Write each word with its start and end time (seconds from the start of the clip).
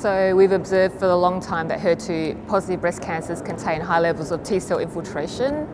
So 0.00 0.34
we've 0.34 0.52
observed 0.52 0.98
for 0.98 1.10
a 1.10 1.14
long 1.14 1.40
time 1.40 1.68
that 1.68 1.78
HER2 1.78 2.48
positive 2.48 2.80
breast 2.80 3.02
cancers 3.02 3.42
contain 3.42 3.82
high 3.82 3.98
levels 3.98 4.30
of 4.30 4.42
T 4.42 4.58
cell 4.58 4.78
infiltration. 4.78 5.68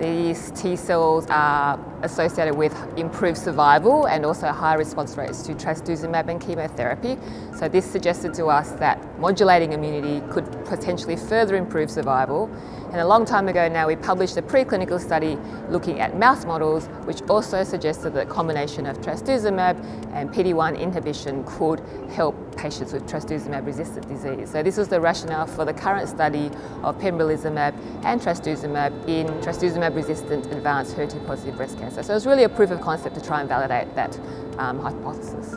These 0.00 0.50
T 0.50 0.74
cells 0.74 1.28
are 1.30 1.78
associated 2.02 2.54
with 2.54 2.74
improved 2.96 3.38
survival 3.38 4.06
and 4.06 4.24
also 4.24 4.48
high 4.48 4.74
response 4.74 5.16
rates 5.16 5.42
to 5.42 5.54
trastuzumab 5.54 6.28
and 6.28 6.40
chemotherapy. 6.40 7.18
So 7.56 7.68
this 7.68 7.84
suggested 7.84 8.34
to 8.34 8.46
us 8.46 8.70
that 8.72 8.98
modulating 9.18 9.72
immunity 9.72 10.20
could 10.32 10.46
potentially 10.64 11.16
further 11.16 11.56
improve 11.56 11.90
survival. 11.90 12.50
And 12.92 13.00
a 13.00 13.06
long 13.06 13.24
time 13.24 13.48
ago 13.48 13.68
now 13.68 13.86
we 13.88 13.96
published 13.96 14.36
a 14.36 14.42
preclinical 14.42 15.00
study 15.00 15.36
looking 15.68 16.00
at 16.00 16.16
mouse 16.16 16.44
models 16.44 16.86
which 17.04 17.20
also 17.22 17.64
suggested 17.64 18.14
that 18.14 18.28
combination 18.28 18.86
of 18.86 19.00
trastuzumab 19.00 19.76
and 20.12 20.30
PD-1 20.30 20.78
inhibition 20.78 21.44
could 21.44 21.80
help 22.10 22.34
patients 22.56 22.92
with 22.92 23.06
trastuzumab 23.06 23.66
resistant 23.66 24.08
disease. 24.08 24.50
So 24.50 24.62
this 24.62 24.76
was 24.76 24.88
the 24.88 25.00
rationale 25.00 25.46
for 25.46 25.64
the 25.64 25.74
current 25.74 26.08
study 26.08 26.50
of 26.82 26.98
pembrolizumab 26.98 27.74
and 28.04 28.20
trastuzumab 28.20 29.08
in 29.08 29.26
trastuzumab 29.42 29.94
resistant 29.94 30.46
advanced 30.46 30.96
HER2 30.96 31.26
positive 31.26 31.56
breast 31.56 31.78
cancer 31.78 31.87
cancer. 31.88 32.02
So 32.02 32.14
was 32.14 32.26
really 32.26 32.44
a 32.44 32.48
proof 32.48 32.70
of 32.70 32.80
concept 32.80 33.14
to 33.16 33.22
try 33.22 33.40
and 33.40 33.48
validate 33.48 33.94
that 33.94 34.18
um, 34.58 34.80
hypothesis. 34.80 35.56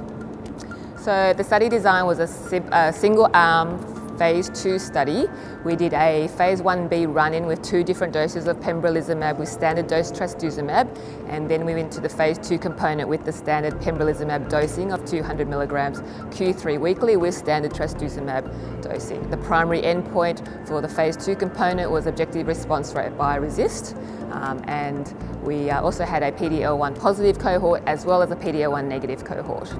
So 1.03 1.33
the 1.33 1.43
study 1.43 1.67
design 1.67 2.05
was 2.05 2.19
a, 2.19 2.59
a 2.71 2.93
single 2.93 3.29
arm 3.33 3.79
phase 4.21 4.51
two 4.51 4.77
study. 4.77 5.27
We 5.65 5.75
did 5.75 5.95
a 5.95 6.27
phase 6.37 6.61
1b 6.61 7.11
run-in 7.11 7.47
with 7.47 7.63
two 7.63 7.83
different 7.83 8.13
doses 8.13 8.45
of 8.45 8.57
pembrolizumab 8.57 9.39
with 9.39 9.49
standard 9.49 9.87
dose 9.87 10.11
trastuzumab, 10.11 10.85
and 11.27 11.49
then 11.49 11.65
we 11.65 11.73
went 11.73 11.91
to 11.93 12.01
the 12.01 12.07
phase 12.07 12.37
two 12.37 12.59
component 12.59 13.09
with 13.09 13.25
the 13.25 13.31
standard 13.31 13.73
pembrolizumab 13.81 14.47
dosing 14.47 14.91
of 14.91 15.03
200 15.05 15.47
milligrams 15.47 16.01
Q3 16.35 16.79
weekly 16.79 17.17
with 17.17 17.33
standard 17.33 17.71
trastuzumab 17.71 18.43
dosing. 18.83 19.27
The 19.31 19.37
primary 19.37 19.81
endpoint 19.81 20.67
for 20.67 20.81
the 20.81 20.87
phase 20.87 21.17
two 21.17 21.35
component 21.35 21.89
was 21.89 22.05
objective 22.05 22.45
response 22.45 22.93
rate 22.93 23.17
by 23.17 23.39
RECIST, 23.39 23.95
um, 24.33 24.61
and 24.67 25.15
we 25.41 25.71
uh, 25.71 25.81
also 25.81 26.05
had 26.05 26.21
a 26.21 26.31
PD-L1 26.31 26.99
positive 26.99 27.39
cohort 27.39 27.81
as 27.87 28.05
well 28.05 28.21
as 28.21 28.29
a 28.29 28.35
PD-L1 28.35 28.85
negative 28.85 29.25
cohort. 29.25 29.73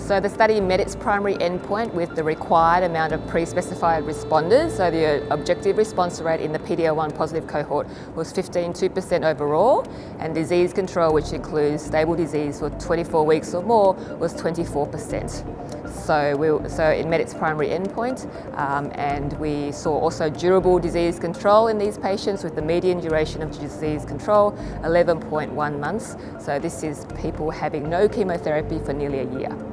So 0.00 0.18
the 0.18 0.28
study 0.28 0.60
met 0.60 0.80
its 0.80 0.96
primary 0.96 1.34
endpoint 1.34 1.94
with 1.94 2.16
the 2.16 2.24
required 2.24 2.82
amount 2.82 3.12
of 3.12 3.24
pre-specified 3.28 4.02
responders. 4.02 4.72
So 4.76 4.90
the 4.90 5.32
objective 5.32 5.76
response 5.76 6.20
rate 6.20 6.40
in 6.40 6.52
the 6.52 6.58
PD-L1 6.58 7.16
positive 7.16 7.46
cohort 7.46 7.86
was 8.16 8.32
15.2% 8.32 9.24
overall, 9.24 9.86
and 10.18 10.34
disease 10.34 10.72
control, 10.72 11.14
which 11.14 11.32
includes 11.32 11.84
stable 11.84 12.16
disease 12.16 12.58
for 12.58 12.70
24 12.70 13.24
weeks 13.24 13.54
or 13.54 13.62
more, 13.62 13.94
was 14.18 14.34
24%. 14.34 15.90
So, 15.90 16.36
we, 16.36 16.68
so 16.68 16.88
it 16.88 17.06
met 17.06 17.20
its 17.20 17.34
primary 17.34 17.68
endpoint, 17.68 18.26
um, 18.58 18.90
and 18.94 19.32
we 19.34 19.70
saw 19.70 19.96
also 19.96 20.28
durable 20.28 20.78
disease 20.80 21.18
control 21.18 21.68
in 21.68 21.78
these 21.78 21.98
patients 21.98 22.42
with 22.42 22.56
the 22.56 22.62
median 22.62 23.00
duration 23.00 23.42
of 23.42 23.56
disease 23.58 24.04
control 24.04 24.52
11.1 24.82 25.78
months. 25.78 26.16
So 26.38 26.58
this 26.58 26.82
is 26.82 27.06
people 27.20 27.50
having 27.50 27.88
no 27.88 28.08
chemotherapy 28.08 28.78
for 28.80 28.92
nearly 28.92 29.20
a 29.20 29.38
year. 29.38 29.69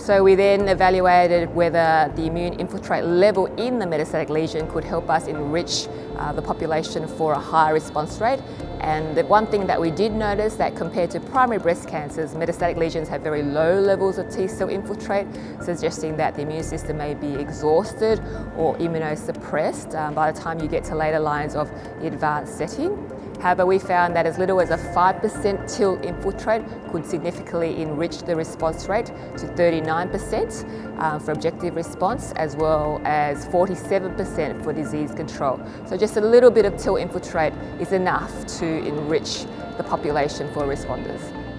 So 0.00 0.24
we 0.24 0.34
then 0.34 0.66
evaluated 0.66 1.54
whether 1.54 2.10
the 2.16 2.24
immune 2.24 2.54
infiltrate 2.54 3.04
level 3.04 3.46
in 3.56 3.78
the 3.78 3.84
metastatic 3.84 4.30
lesion 4.30 4.66
could 4.70 4.82
help 4.82 5.10
us 5.10 5.26
enrich 5.26 5.88
uh, 6.16 6.32
the 6.32 6.40
population 6.40 7.06
for 7.06 7.34
a 7.34 7.38
higher 7.38 7.74
response 7.74 8.18
rate. 8.18 8.40
And 8.80 9.14
the 9.14 9.26
one 9.26 9.46
thing 9.46 9.66
that 9.66 9.78
we 9.78 9.90
did 9.90 10.12
notice 10.12 10.54
that 10.54 10.74
compared 10.74 11.10
to 11.10 11.20
primary 11.20 11.58
breast 11.58 11.86
cancers, 11.86 12.32
metastatic 12.32 12.78
lesions 12.78 13.08
have 13.08 13.20
very 13.20 13.42
low 13.42 13.78
levels 13.78 14.16
of 14.16 14.34
T 14.34 14.48
cell 14.48 14.70
infiltrate, 14.70 15.26
suggesting 15.62 16.16
that 16.16 16.34
the 16.34 16.42
immune 16.42 16.64
system 16.64 16.96
may 16.96 17.12
be 17.12 17.34
exhausted 17.34 18.20
or 18.56 18.78
immunosuppressed 18.78 19.94
um, 19.94 20.14
by 20.14 20.32
the 20.32 20.40
time 20.40 20.60
you 20.60 20.66
get 20.66 20.82
to 20.84 20.96
later 20.96 21.20
lines 21.20 21.54
of 21.54 21.70
the 22.00 22.06
advanced 22.06 22.56
setting. 22.56 22.96
However, 23.40 23.64
we 23.64 23.78
found 23.78 24.14
that 24.16 24.26
as 24.26 24.36
little 24.36 24.60
as 24.60 24.70
a 24.70 24.76
5% 24.76 25.76
TIL 25.76 25.98
infiltrate 26.02 26.62
could 26.90 27.06
significantly 27.06 27.80
enrich 27.80 28.18
the 28.18 28.36
response 28.36 28.86
rate 28.86 29.06
to 29.06 29.46
39% 29.56 30.98
uh, 30.98 31.18
for 31.18 31.32
objective 31.32 31.74
response, 31.74 32.32
as 32.36 32.54
well 32.54 33.00
as 33.04 33.46
47% 33.46 34.62
for 34.62 34.74
disease 34.74 35.12
control. 35.12 35.58
So 35.86 35.96
just 35.96 36.18
a 36.18 36.20
little 36.20 36.50
bit 36.50 36.66
of 36.66 36.76
TIL 36.76 36.96
infiltrate 36.96 37.54
is 37.80 37.92
enough 37.92 38.46
to 38.58 38.66
enrich 38.66 39.46
the 39.78 39.84
population 39.84 40.52
for 40.52 40.64
responders. 40.64 41.49